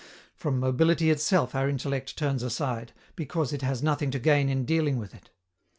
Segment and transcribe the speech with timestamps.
[0.33, 4.97] From mobility itself our intellect turns aside, because it has nothing to gain in dealing
[4.97, 5.29] with it.